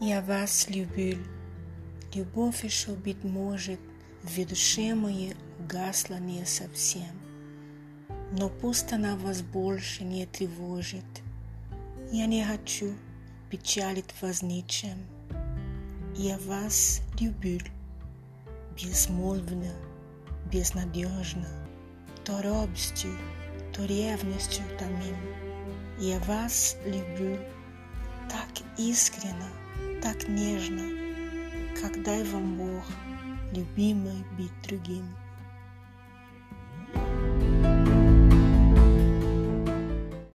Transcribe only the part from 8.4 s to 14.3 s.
пусть она вас больше не тревожит. Я не хочу печалить